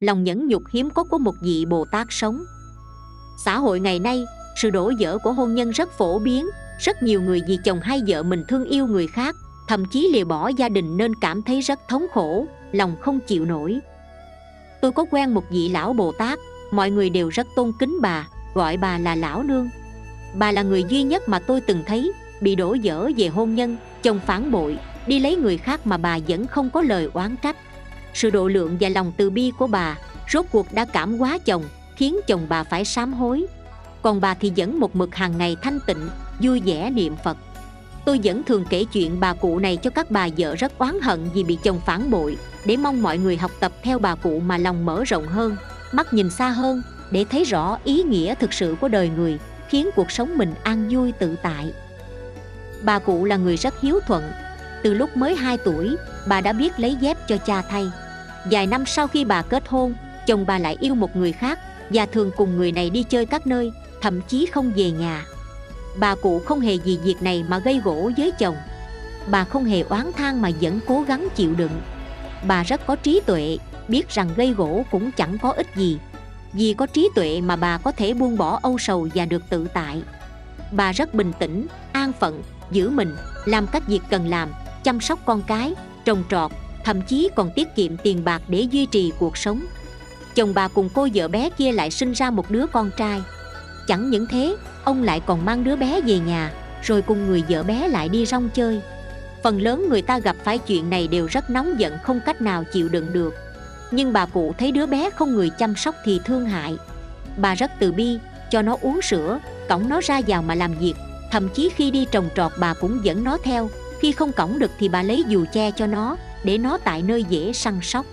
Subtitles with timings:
[0.00, 2.44] lòng nhẫn nhục hiếm có của một vị bồ tát sống.
[3.44, 4.24] Xã hội ngày nay,
[4.56, 6.46] sự đổ vỡ của hôn nhân rất phổ biến.
[6.80, 9.36] Rất nhiều người vì chồng hay vợ mình thương yêu người khác,
[9.68, 13.44] thậm chí lìa bỏ gia đình nên cảm thấy rất thống khổ, lòng không chịu
[13.44, 13.78] nổi.
[14.80, 16.38] Tôi có quen một vị lão bồ tát,
[16.70, 19.68] mọi người đều rất tôn kính bà, gọi bà là lão nương.
[20.34, 23.76] Bà là người duy nhất mà tôi từng thấy, bị đổ vỡ về hôn nhân,
[24.02, 27.56] chồng phản bội, đi lấy người khác mà bà vẫn không có lời oán trách
[28.14, 29.96] sự độ lượng và lòng từ bi của bà,
[30.32, 31.64] rốt cuộc đã cảm hóa chồng,
[31.96, 33.46] khiến chồng bà phải sám hối.
[34.02, 36.08] Còn bà thì vẫn một mực hàng ngày thanh tịnh,
[36.40, 37.36] vui vẻ niệm phật.
[38.04, 41.28] Tôi vẫn thường kể chuyện bà cụ này cho các bà vợ rất oán hận
[41.34, 44.58] vì bị chồng phản bội, để mong mọi người học tập theo bà cụ mà
[44.58, 45.56] lòng mở rộng hơn,
[45.92, 49.38] mắt nhìn xa hơn, để thấy rõ ý nghĩa thực sự của đời người,
[49.68, 51.72] khiến cuộc sống mình an vui tự tại.
[52.82, 54.22] Bà cụ là người rất hiếu thuận
[54.88, 57.90] từ lúc mới 2 tuổi, bà đã biết lấy dép cho cha thay.
[58.50, 59.94] Vài năm sau khi bà kết hôn,
[60.26, 61.58] chồng bà lại yêu một người khác
[61.90, 65.24] và thường cùng người này đi chơi các nơi, thậm chí không về nhà.
[65.98, 68.56] Bà cụ không hề vì việc này mà gây gỗ với chồng.
[69.26, 71.80] Bà không hề oán than mà vẫn cố gắng chịu đựng.
[72.46, 75.98] Bà rất có trí tuệ, biết rằng gây gỗ cũng chẳng có ích gì.
[76.52, 79.66] Vì có trí tuệ mà bà có thể buông bỏ âu sầu và được tự
[79.74, 80.02] tại.
[80.72, 84.48] Bà rất bình tĩnh, an phận, giữ mình, làm các việc cần làm
[84.84, 86.50] chăm sóc con cái, trồng trọt,
[86.84, 89.60] thậm chí còn tiết kiệm tiền bạc để duy trì cuộc sống.
[90.34, 93.22] Chồng bà cùng cô vợ bé kia lại sinh ra một đứa con trai.
[93.86, 97.62] Chẳng những thế, ông lại còn mang đứa bé về nhà, rồi cùng người vợ
[97.62, 98.80] bé lại đi rong chơi.
[99.42, 102.64] Phần lớn người ta gặp phải chuyện này đều rất nóng giận, không cách nào
[102.72, 103.34] chịu đựng được.
[103.90, 106.76] Nhưng bà cụ thấy đứa bé không người chăm sóc thì thương hại.
[107.36, 108.18] Bà rất từ bi,
[108.50, 110.94] cho nó uống sữa, cõng nó ra vào mà làm việc.
[111.30, 113.70] Thậm chí khi đi trồng trọt bà cũng dẫn nó theo
[114.00, 117.24] khi không cõng được thì bà lấy dù che cho nó, để nó tại nơi
[117.24, 118.06] dễ săn sóc.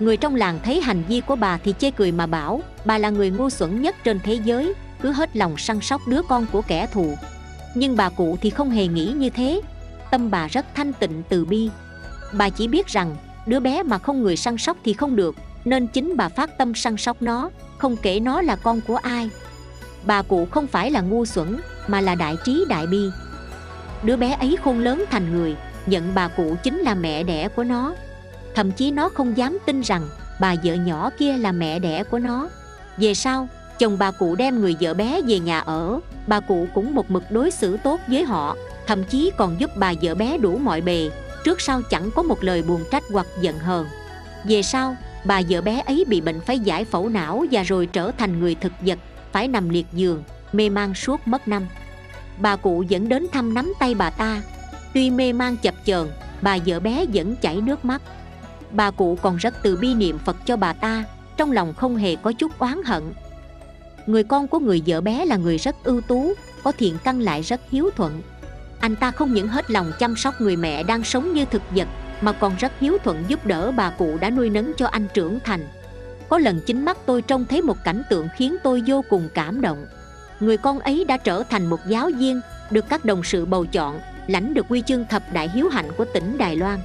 [0.00, 3.10] Người trong làng thấy hành vi của bà thì chê cười mà bảo, bà là
[3.10, 6.62] người ngu xuẩn nhất trên thế giới, cứ hết lòng săn sóc đứa con của
[6.62, 7.14] kẻ thù.
[7.74, 9.60] Nhưng bà cụ thì không hề nghĩ như thế.
[10.10, 11.70] Tâm bà rất thanh tịnh từ bi.
[12.32, 13.16] Bà chỉ biết rằng,
[13.46, 16.74] đứa bé mà không người săn sóc thì không được, nên chính bà phát tâm
[16.74, 19.30] săn sóc nó, không kể nó là con của ai.
[20.04, 23.08] Bà cụ không phải là ngu xuẩn, mà là đại trí đại bi
[24.04, 25.56] đứa bé ấy khôn lớn thành người,
[25.86, 27.94] nhận bà cụ chính là mẹ đẻ của nó.
[28.54, 30.08] Thậm chí nó không dám tin rằng
[30.40, 32.48] bà vợ nhỏ kia là mẹ đẻ của nó.
[32.96, 33.48] Về sau,
[33.78, 36.00] chồng bà cụ đem người vợ bé về nhà ở.
[36.26, 38.56] Bà cụ cũng một mực đối xử tốt với họ,
[38.86, 41.10] thậm chí còn giúp bà vợ bé đủ mọi bề.
[41.44, 43.86] Trước sau chẳng có một lời buồn trách hoặc giận hờn.
[44.44, 48.10] Về sau, bà vợ bé ấy bị bệnh phải giải phẫu não và rồi trở
[48.18, 48.98] thành người thực vật,
[49.32, 50.22] phải nằm liệt giường,
[50.52, 51.66] mê man suốt mất năm
[52.38, 54.42] bà cụ vẫn đến thăm nắm tay bà ta.
[54.94, 56.08] Tuy mê man chập chờn,
[56.42, 58.02] bà vợ bé vẫn chảy nước mắt.
[58.70, 61.04] Bà cụ còn rất từ bi niệm phật cho bà ta,
[61.36, 63.02] trong lòng không hề có chút oán hận.
[64.06, 67.42] Người con của người vợ bé là người rất ưu tú, có thiện căn lại
[67.42, 68.22] rất hiếu thuận.
[68.80, 71.88] Anh ta không những hết lòng chăm sóc người mẹ đang sống như thực vật,
[72.20, 75.38] mà còn rất hiếu thuận giúp đỡ bà cụ đã nuôi nấng cho anh trưởng
[75.44, 75.66] thành.
[76.28, 79.60] Có lần chính mắt tôi trông thấy một cảnh tượng khiến tôi vô cùng cảm
[79.60, 79.86] động
[80.40, 82.40] người con ấy đã trở thành một giáo viên,
[82.70, 86.04] được các đồng sự bầu chọn, lãnh được huy chương thập đại hiếu hạnh của
[86.14, 86.78] tỉnh đài loan.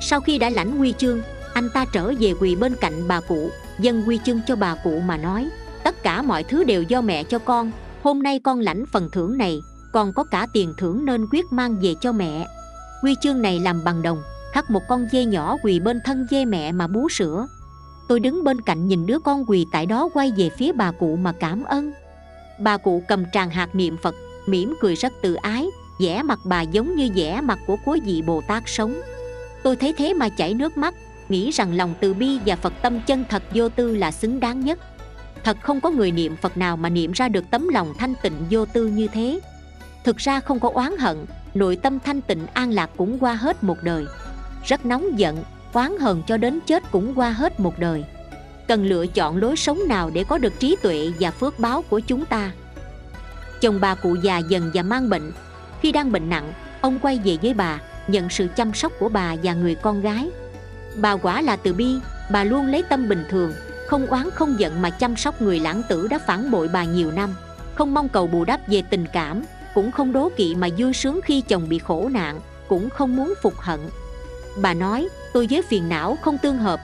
[0.00, 1.20] Sau khi đã lãnh huy chương,
[1.54, 5.00] anh ta trở về quỳ bên cạnh bà cụ, dâng huy chương cho bà cụ
[5.00, 5.48] mà nói,
[5.82, 7.70] tất cả mọi thứ đều do mẹ cho con,
[8.02, 11.76] hôm nay con lãnh phần thưởng này, còn có cả tiền thưởng nên quyết mang
[11.80, 12.46] về cho mẹ.
[13.02, 16.44] Huy chương này làm bằng đồng, khắc một con dê nhỏ quỳ bên thân dê
[16.44, 17.46] mẹ mà bú sữa.
[18.08, 21.16] Tôi đứng bên cạnh nhìn đứa con quỳ tại đó quay về phía bà cụ
[21.16, 21.92] mà cảm ơn
[22.58, 24.14] bà cụ cầm tràng hạt niệm phật,
[24.46, 25.66] mỉm cười rất tự ái,
[26.00, 29.00] vẻ mặt bà giống như vẻ mặt của cố vị bồ tát sống.
[29.62, 30.94] Tôi thấy thế mà chảy nước mắt,
[31.28, 34.60] nghĩ rằng lòng từ bi và phật tâm chân thật vô tư là xứng đáng
[34.60, 34.78] nhất.
[35.44, 38.36] Thật không có người niệm phật nào mà niệm ra được tấm lòng thanh tịnh
[38.50, 39.40] vô tư như thế.
[40.04, 41.16] Thực ra không có oán hận,
[41.54, 44.04] nội tâm thanh tịnh an lạc cũng qua hết một đời.
[44.64, 48.04] Rất nóng giận, oán hờn cho đến chết cũng qua hết một đời
[48.68, 52.00] cần lựa chọn lối sống nào để có được trí tuệ và phước báo của
[52.00, 52.52] chúng ta.
[53.60, 55.32] Chồng bà cụ già dần và mang bệnh.
[55.80, 59.34] Khi đang bệnh nặng, ông quay về với bà, nhận sự chăm sóc của bà
[59.42, 60.30] và người con gái.
[60.96, 61.94] Bà quả là từ bi,
[62.30, 63.52] bà luôn lấy tâm bình thường,
[63.86, 67.12] không oán không giận mà chăm sóc người lãng tử đã phản bội bà nhiều
[67.12, 67.34] năm.
[67.74, 69.42] Không mong cầu bù đắp về tình cảm,
[69.74, 73.34] cũng không đố kỵ mà vui sướng khi chồng bị khổ nạn, cũng không muốn
[73.42, 73.80] phục hận.
[74.62, 76.80] Bà nói, tôi với phiền não không tương hợp.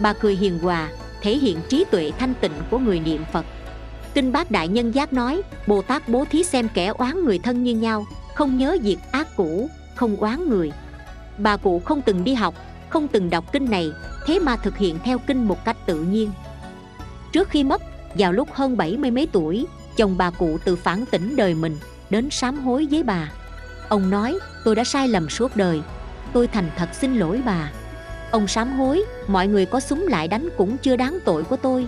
[0.00, 0.88] Bà cười hiền hòa
[1.24, 3.44] thể hiện trí tuệ thanh tịnh của người niệm phật.
[4.14, 7.62] Kinh bát đại nhân giác nói bồ tát bố thí xem kẻ oán người thân
[7.62, 10.72] như nhau không nhớ việc ác cũ không oán người.
[11.38, 12.54] Bà cụ không từng đi học
[12.88, 13.90] không từng đọc kinh này
[14.26, 16.30] thế mà thực hiện theo kinh một cách tự nhiên.
[17.32, 17.82] Trước khi mất,
[18.18, 19.66] vào lúc hơn bảy mươi mấy tuổi
[19.96, 21.78] Chồng bà cụ tự phản tỉnh đời mình
[22.10, 23.32] Đến sám hối với bà.
[23.88, 25.82] Ông nói tôi đã sai lầm suốt đời
[26.32, 27.70] Tôi thành thật xin lỗi bà.
[28.34, 31.86] Ông sám hối Mọi người có súng lại đánh cũng chưa đáng tội của tôi.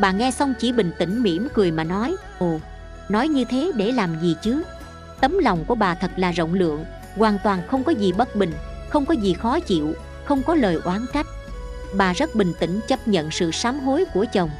[0.00, 2.60] Bà nghe xong chỉ bình tĩnh mỉm cười mà nói Ồ,
[3.08, 4.62] nói như thế để làm gì chứ?
[5.20, 6.84] Tấm lòng của bà thật là rộng lượng
[7.16, 8.52] Hoàn toàn không có gì bất bình
[8.88, 9.94] Không có gì khó chịu
[10.24, 11.26] Không có lời oán trách.
[11.94, 14.50] Bà rất bình tĩnh chấp nhận sự sám hối của chồng.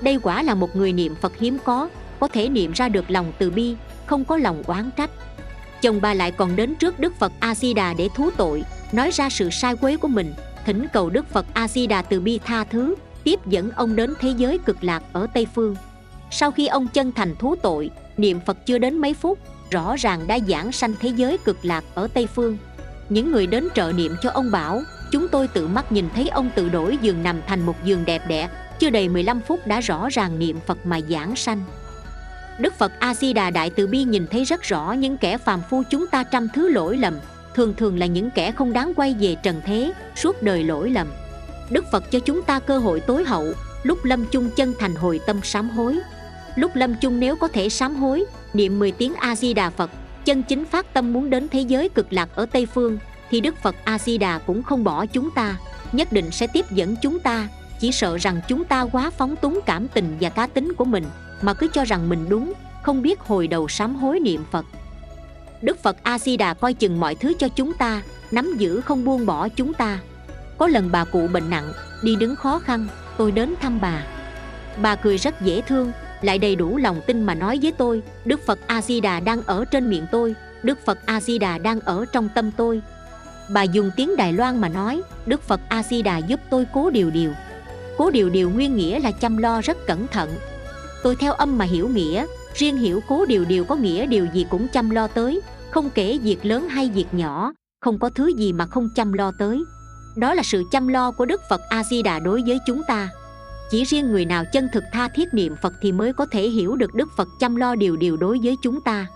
[0.00, 1.88] Đây quả là một người niệm Phật hiếm có
[2.20, 3.76] Có thể niệm ra được lòng từ bi
[4.06, 5.10] Không có lòng oán trách.
[5.82, 9.50] Chồng bà lại còn đến trước Đức Phật A-di-đà để thú tội Nói ra sự
[9.50, 10.34] sai quấy của mình.
[10.66, 14.58] Thỉnh cầu Đức Phật A-di-đà từ bi tha thứ, Tiếp dẫn ông đến thế giới
[14.58, 15.76] cực lạc ở Tây Phương.
[16.30, 19.38] Sau khi ông chân thành thú tội, Niệm Phật chưa đến mấy phút,
[19.70, 22.58] Rõ ràng đã giảng sanh thế giới cực lạc ở Tây Phương.
[23.08, 26.50] Những người đến trợ niệm cho ông bảo, Chúng tôi tự mắt nhìn thấy ông
[26.54, 28.48] tự đổi giường nằm thành một giường đẹp đẽ,
[28.78, 31.64] Chưa đầy 15 phút đã rõ ràng niệm Phật mà giảng sanh.
[32.58, 36.06] Đức Phật A-di-đà Đại Từ Bi nhìn thấy rất rõ những kẻ phàm phu chúng
[36.06, 37.14] ta trăm thứ lỗi lầm
[37.54, 41.06] Thường thường là những kẻ không đáng quay về trần thế, Suốt đời lỗi lầm.
[41.70, 43.46] Đức Phật cho chúng ta cơ hội tối hậu,
[43.82, 45.98] Lúc lâm chung chân thành hồi tâm sám hối.
[46.56, 48.24] Lúc lâm chung nếu có thể sám hối,
[48.54, 49.90] Niệm 10 tiếng A-di-đà Phật,
[50.24, 52.98] Chân chính phát tâm muốn đến thế giới cực lạc ở Tây Phương,
[53.30, 55.56] Thì Đức Phật A-di-đà cũng không bỏ chúng ta,
[55.92, 57.48] Nhất định sẽ tiếp dẫn chúng ta,
[57.80, 61.04] Chỉ sợ rằng chúng ta quá phóng túng cảm tình và cá tính của mình,
[61.42, 62.52] Mà cứ cho rằng mình đúng,
[62.82, 64.66] Không biết hồi đầu sám hối niệm Phật.
[65.62, 69.48] Đức Phật A-di-đà coi chừng mọi thứ cho chúng ta, Nắm giữ không buông bỏ
[69.48, 69.98] chúng ta.
[70.58, 71.72] Có lần bà cụ bệnh nặng,
[72.02, 72.86] Đi đứng khó khăn,
[73.16, 74.02] Tôi đến thăm bà.
[74.82, 75.92] Bà cười rất dễ thương,
[76.22, 79.90] Lại đầy đủ lòng tin mà nói với tôi, Đức Phật A-di-đà đang ở trên
[79.90, 82.82] miệng tôi, Đức Phật A-di-đà đang ở trong tâm tôi.
[83.48, 87.32] Bà dùng tiếng Đài Loan mà nói, Đức Phật A-di-đà giúp tôi cố điều điều.
[87.98, 90.30] Cố điều điều nguyên nghĩa là chăm lo rất cẩn thận.
[91.02, 94.46] Tôi theo âm mà hiểu nghĩa Riêng hiểu cố điều điều có nghĩa điều gì
[94.50, 98.52] cũng chăm lo tới, Không kể việc lớn hay việc nhỏ, Không có thứ gì
[98.52, 99.64] mà không chăm lo tới.
[100.16, 103.08] Đó là sự chăm lo của Đức Phật A-di-đà đối với chúng ta.
[103.70, 106.76] Chỉ riêng người nào chân thực tha thiết niệm Phật Thì mới có thể hiểu
[106.76, 109.06] được Đức Phật chăm lo điều điều đối với chúng ta.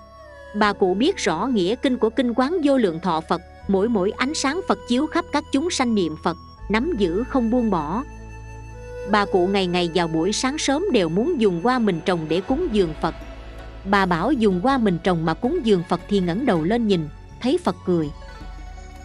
[0.56, 4.10] Bà cụ biết rõ nghĩa kinh của kinh quán vô lượng thọ Phật, Mỗi mỗi
[4.10, 6.36] ánh sáng Phật chiếu khắp các chúng sanh niệm Phật,
[6.70, 8.04] Nắm giữ không buông bỏ.
[9.10, 12.40] Bà cụ ngày ngày vào buổi sáng sớm đều muốn dùng hoa mình trồng để
[12.40, 13.14] cúng dường Phật.
[13.84, 17.08] Bà bảo dùng hoa mình trồng mà cúng dường Phật thì ngẩng đầu lên nhìn,
[17.40, 18.10] Thấy Phật cười.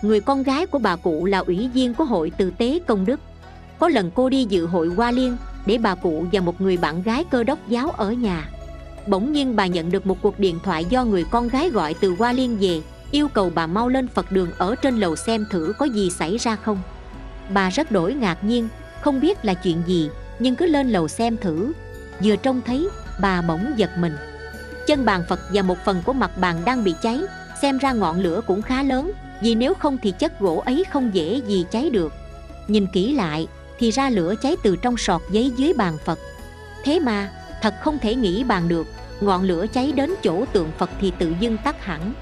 [0.02, 3.20] Người con gái của bà cụ là ủy viên của hội từ tế công đức.
[3.80, 7.04] Có lần cô đi dự hội hoa liên Để bà cụ và một người bạn
[7.04, 8.50] gái cơ đốc giáo ở nhà.
[9.08, 12.16] Bỗng nhiên bà nhận được một cuộc điện thoại do người con gái gọi từ
[12.20, 12.82] hoa liên về,
[13.12, 16.38] Yêu cầu bà mau lên Phật đường ở trên lầu xem thử có gì xảy
[16.38, 16.82] ra không.
[17.54, 18.68] Bà rất đổi ngạc nhiên
[19.02, 20.10] không biết là chuyện gì,
[20.40, 21.74] Nhưng cứ lên lầu xem thử.
[22.24, 22.90] Vừa trông thấy,
[23.22, 24.16] bà bỗng giật mình.
[24.88, 27.20] Chân bàn Phật và một phần của mặt bàn đang bị cháy,
[27.62, 29.12] Xem ra ngọn lửa cũng khá lớn,
[29.42, 32.14] Vì nếu không thì chất gỗ ấy không dễ gì cháy được.
[32.68, 33.48] Nhìn kỹ lại,
[33.80, 36.20] Thì ra lửa cháy từ trong sọt giấy dưới bàn Phật.
[36.84, 37.32] Thế mà,
[37.62, 38.88] thật không thể nghĩ bàn được,
[39.22, 42.14] Ngọn lửa cháy đến chỗ tượng Phật thì tự dưng tắt hẳn.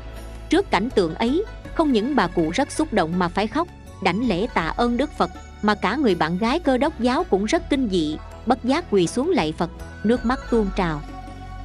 [0.49, 1.43] Trước cảnh tượng ấy,
[1.75, 3.67] Không những bà cụ rất xúc động mà phải khóc,
[4.03, 5.31] Đảnh lễ tạ ơn Đức Phật.
[5.61, 9.07] Mà cả người bạn gái cơ đốc giáo cũng rất kinh dị, Bất giác quỳ
[9.07, 9.69] xuống lạy Phật,
[10.03, 11.01] Nước mắt tuôn trào.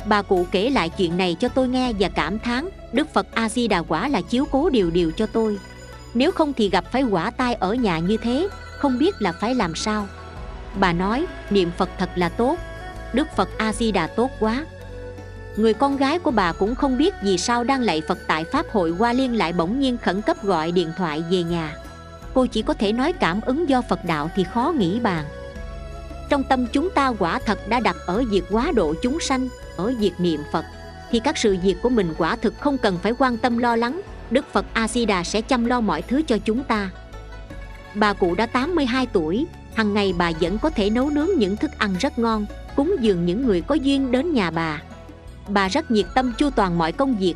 [0.07, 3.83] Bà cụ kể lại chuyện này cho tôi nghe và cảm thán, Đức Phật A-di-đà
[3.83, 5.59] quả là chiếu cố điều điều cho tôi.
[6.15, 9.55] Nếu không thì gặp phải quả tai ở nhà như thế, Không biết là phải
[9.55, 10.07] làm sao.
[10.81, 12.59] Bà nói, niệm Phật thật là tốt.
[13.13, 14.65] Đức Phật A-di-đà tốt quá.
[15.57, 18.67] Người con gái của bà cũng không biết vì sao đang lạy Phật tại Pháp
[18.73, 21.77] hội qua Liên lại bỗng nhiên khẩn cấp gọi điện thoại về nhà.
[22.35, 25.25] Cô chỉ có thể nói cảm ứng do Phật đạo thì khó nghĩ bàn.
[26.29, 29.95] Trong tâm chúng ta quả thật đã đặt ở việc quá độ chúng sanh, Ở
[29.99, 30.65] việc niệm Phật,
[31.11, 34.01] Thì các sự việc của mình quả thực không cần phải quan tâm lo lắng,
[34.31, 36.91] Đức Phật A-di-đà sẽ chăm lo mọi thứ cho chúng ta.
[37.95, 41.71] Bà cụ đã 82 tuổi, Hằng ngày bà vẫn có thể nấu nướng những thức
[41.79, 42.47] ăn rất ngon,
[42.77, 44.83] Cúng dường những người có duyên đến nhà bà.
[45.49, 47.35] Bà rất nhiệt tâm chu toàn mọi công việc.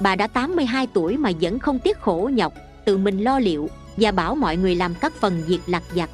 [0.00, 2.52] Bà đã 82 tuổi mà vẫn không tiếc khổ nhọc,
[2.84, 3.68] Tự mình lo liệu.
[3.96, 6.10] Và bảo mọi người làm các phần việc lặt vặt.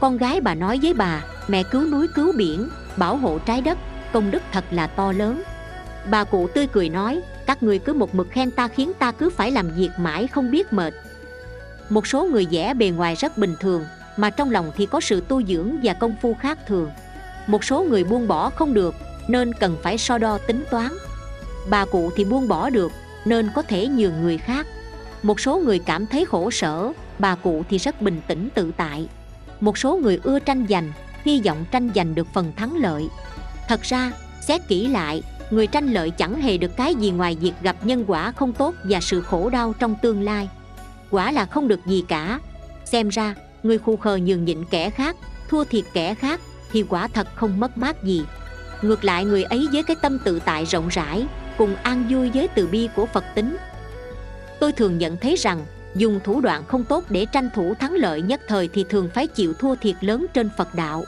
[0.00, 3.78] Con gái bà nói với bà, Mẹ cứu núi cứu biển, Bảo hộ trái đất,
[4.12, 5.42] Công đức thật là to lớn.
[6.10, 9.30] Bà cụ tươi cười nói, Các người cứ một mực khen ta khiến ta cứ
[9.30, 10.94] phải làm việc mãi không biết mệt.
[11.88, 13.84] Một số người vẽ bề ngoài rất bình thường,
[14.16, 16.90] Mà trong lòng thì có sự tu dưỡng và công phu khác thường.
[17.46, 18.94] Một số người buông bỏ không được,
[19.28, 20.92] nên cần phải so đo tính toán.
[21.70, 22.92] Bà cụ thì buông bỏ được,
[23.24, 24.66] nên có thể nhường người khác.
[25.22, 29.08] Một số người cảm thấy khổ sở bà cụ thì rất bình tĩnh tự tại.
[29.60, 30.92] Một số người ưa tranh giành,
[31.24, 33.08] hy vọng tranh giành được phần thắng lợi.
[33.68, 37.52] Thật ra, xét kỹ lại, người tranh lợi chẳng hề được cái gì ngoài việc
[37.62, 40.48] gặp nhân quả không tốt và sự khổ đau trong tương lai.
[41.10, 42.40] Quả là không được gì cả.
[42.84, 45.16] Xem ra, người khu khờ nhường nhịn kẻ khác,
[45.48, 46.40] thua thiệt kẻ khác
[46.72, 48.22] thì quả thật không mất mát gì.
[48.82, 51.26] Ngược lại, người ấy với cái tâm tự tại rộng rãi,
[51.58, 53.56] cùng an vui với từ bi của phật tính.
[54.60, 55.64] Tôi thường nhận thấy rằng
[55.94, 59.26] dùng thủ đoạn không tốt để tranh thủ thắng lợi nhất thời thì thường phải
[59.26, 61.04] chịu thua thiệt lớn trên phật đạo.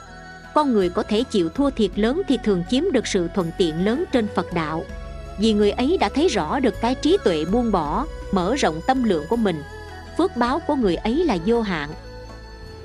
[0.53, 3.85] Con người có thể chịu thua thiệt lớn thì thường chiếm được sự thuận tiện
[3.85, 4.83] lớn trên phật đạo.
[5.39, 9.03] Vì người ấy đã thấy rõ được cái trí tuệ buông bỏ, mở rộng tâm
[9.03, 9.63] lượng của mình.
[10.17, 11.89] Phước báo của người ấy là vô hạn.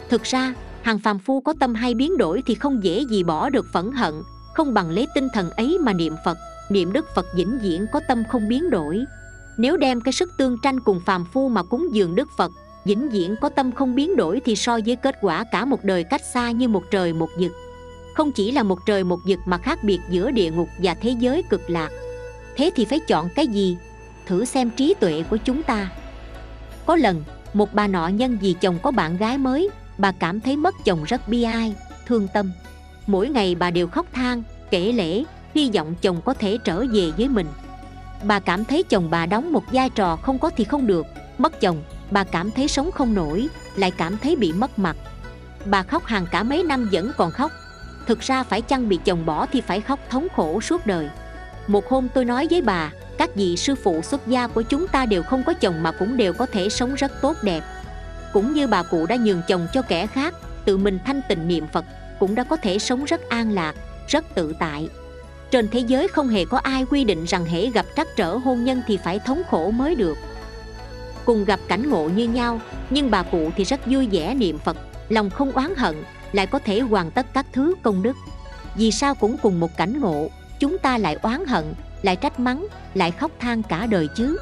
[0.09, 3.51] Thực ra, hàng phàm phu có tâm hay biến đổi thì không dễ gì bỏ
[3.51, 4.15] được phẫn hận,
[4.55, 6.39] không bằng lấy tinh thần ấy mà niệm phật.
[6.71, 9.05] Niệm đức phật vĩnh viễn có tâm không biến đổi
[9.61, 12.53] nếu đem cái sức tương tranh cùng phàm phu mà cúng dường đức phật,
[12.85, 16.05] vĩnh viễn có tâm không biến đổi thì so với kết quả cả một đời
[16.05, 17.53] cách xa như một trời một vực.
[18.15, 21.15] Không chỉ là một trời một vực mà khác biệt giữa địa ngục và thế
[21.19, 21.91] giới cực lạc.
[22.57, 23.77] Thế thì phải chọn cái gì?
[24.27, 25.91] Thử xem trí tuệ của chúng ta.
[26.87, 27.25] Có lần,
[27.55, 31.05] một bà nọ nhân vì chồng có bạn gái mới, bà cảm thấy mất chồng
[31.05, 31.75] rất bi ai,
[32.07, 32.53] thương tâm.
[33.07, 35.25] Mỗi ngày bà đều khóc than, kể lễ
[35.55, 37.47] hy vọng chồng có thể trở về với mình
[38.25, 41.07] bà cảm thấy chồng bà đóng một vai trò không có thì không được.
[41.39, 44.97] Mất chồng, bà cảm thấy sống không nổi, lại cảm thấy bị mất mặt.
[45.65, 47.53] Bà khóc hàng cả mấy năm vẫn còn khóc.
[48.07, 51.09] Thực ra phải chăng bị chồng bỏ thì phải khóc thống khổ suốt đời.
[51.67, 55.07] Một hôm tôi nói với bà, các vị sư phụ xuất gia của chúng ta
[55.07, 57.63] đều không có chồng mà cũng đều có thể sống rất tốt đẹp.
[58.33, 60.35] Cũng như bà cụ đã nhường chồng cho kẻ khác,
[60.65, 61.85] tự mình thanh tịnh niệm phật,
[62.19, 63.75] cũng đã có thể sống rất an lạc,
[64.09, 64.89] rất tự tại
[65.51, 68.65] trên thế giới không hề có ai quy định rằng hễ gặp trắc trở hôn
[68.65, 70.19] nhân thì phải thống khổ mới được.
[71.25, 74.77] Cùng gặp cảnh ngộ như nhau, nhưng bà cụ thì rất vui vẻ niệm phật,
[75.09, 76.03] lòng không oán hận,
[76.33, 78.17] lại có thể hoàn tất các thứ công đức.
[78.77, 80.29] Vì sao cũng cùng một cảnh ngộ,
[80.59, 84.39] chúng ta lại oán hận, lại trách mắng, lại khóc than cả đời chứ?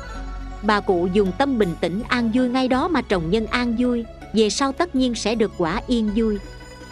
[0.62, 4.04] Bà cụ dùng tâm bình tĩnh an vui ngay đó mà trồng nhân an vui,
[4.34, 6.38] về sau tất nhiên sẽ được quả yên vui.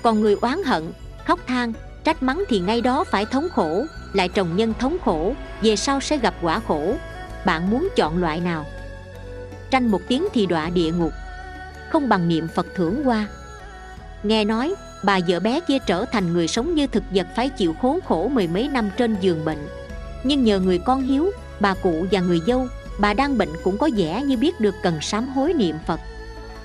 [0.03, 0.93] Còn người oán hận,
[1.27, 1.73] khóc than
[2.07, 6.01] trách mắng thì ngay đó phải thống khổ, lại trồng nhân thống khổ, về sau
[6.01, 6.95] sẽ gặp quả khổ.
[7.47, 8.67] Bạn muốn chọn loại nào?
[9.71, 11.13] Tranh một tiếng thì đọa địa ngục,
[11.91, 13.27] không bằng niệm phật thưởng qua.
[14.23, 17.75] Nghe nói, bà vợ bé kia trở thành người sống như thực vật phải chịu
[17.83, 19.67] khốn khổ mười mấy năm trên giường bệnh.
[20.25, 22.67] Nhưng nhờ người con hiếu, bà cụ và người dâu,
[22.99, 26.01] bà đang bệnh cũng có vẻ như biết được cần sám hối niệm phật.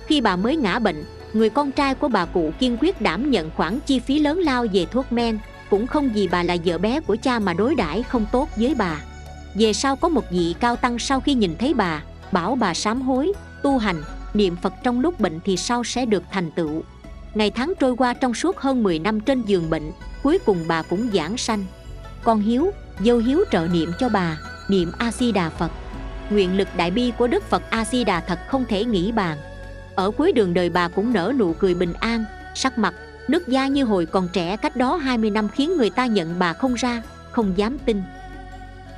[0.06, 3.52] Khi bà mới ngã bệnh người con trai của bà cụ kiên quyết đảm nhận
[3.56, 5.40] khoản chi phí lớn lao về thuốc men.
[5.70, 8.76] Cũng không vì bà là vợ bé của cha mà đối đãi không tốt với
[8.76, 9.02] bà.
[9.56, 13.02] Về sau có một vị cao tăng sau khi nhìn thấy bà, bảo bà sám
[13.02, 13.32] hối,
[13.64, 16.84] tu hành, niệm phật trong lúc bệnh thì sau sẽ được thành tựu.
[17.34, 19.92] Ngày tháng trôi qua trong suốt hơn 10 năm trên giường bệnh,
[20.24, 21.66] cuối cùng bà cũng giảng sanh.
[22.24, 24.38] Con hiếu, dâu hiếu trợ niệm cho bà,
[24.70, 25.72] niệm a di đà phật.
[26.30, 29.38] Nguyện lực đại bi của đức phật a di đà thật không thể nghĩ bàn
[29.96, 32.94] ở cuối đường đời bà cũng nở nụ cười bình an, sắc mặt,
[33.28, 36.54] nước da như hồi còn trẻ cách đó 20 năm khiến người ta nhận bà
[36.54, 38.02] không ra, không dám tin.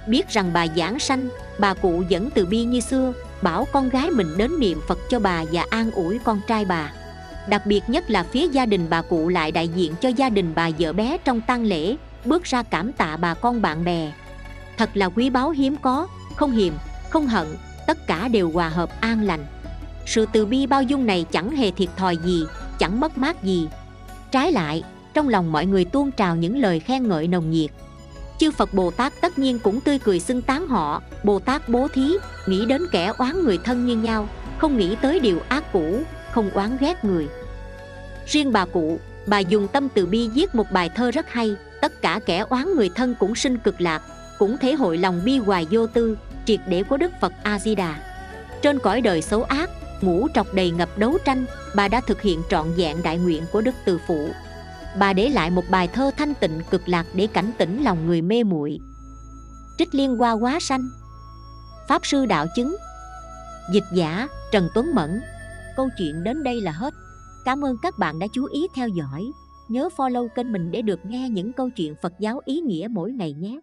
[0.08, 4.12] Biết rằng bà giảng sanh, bà cụ vẫn từ bi như xưa, bảo con gái
[4.12, 6.94] mình đến niệm phật cho bà và an ủi con trai bà.
[7.50, 10.52] Đặc biệt nhất là phía gia đình bà cụ lại đại diện cho gia đình
[10.56, 11.96] bà vợ bé trong tang lễ,
[12.26, 14.12] bước ra cảm tạ bà con bạn bè.
[14.78, 16.74] Thật là quý báu hiếm có, không hiềm,
[17.10, 17.48] không hận,
[17.88, 19.46] tất cả đều hòa hợp an lành
[20.06, 22.46] sự từ bi bao dung này chẳng hề thiệt thòi gì,
[22.80, 23.68] chẳng mất mát gì.
[24.32, 24.84] Trái lại,
[25.14, 27.72] trong lòng mọi người tuôn trào những lời khen ngợi nồng nhiệt.
[28.40, 31.88] Chư phật bồ tát tất nhiên cũng tươi cười xưng tán họ, bồ tát bố
[31.88, 32.14] thí,
[32.48, 36.50] nghĩ đến kẻ oán người thân như nhau, không nghĩ tới điều ác cũ, không
[36.50, 37.28] oán ghét người.
[38.26, 42.02] Riêng bà cụ, bà dùng tâm từ bi viết một bài thơ rất hay, tất
[42.02, 44.02] cả kẻ oán người thân cũng sinh cực lạc,
[44.40, 47.76] cũng thể hội lòng bi hoài vô tư, triệt để của đức phật a di
[47.76, 47.96] đà.
[48.62, 49.70] Trên cõi đời xấu ác
[50.02, 51.46] ngũ trọc đầy ngập đấu tranh,
[51.76, 54.30] bà đã thực hiện trọn vẹn đại nguyện của đức từ phụ
[55.00, 58.22] bà để lại một bài thơ thanh tịnh cực lạc để cảnh tỉnh lòng người
[58.22, 58.80] mê muội.
[59.78, 60.90] Trích liên hoa quá sanh.
[61.88, 62.76] Pháp sư đạo chứng.
[63.72, 65.22] Dịch giả trần tuấn mẫn.
[65.76, 66.94] Câu chuyện đến đây là hết.
[67.46, 69.24] Cảm ơn các bạn đã chú ý theo dõi.
[69.70, 73.12] Nhớ follow kênh mình để được nghe những câu chuyện phật giáo ý nghĩa mỗi
[73.12, 73.60] ngày nhé.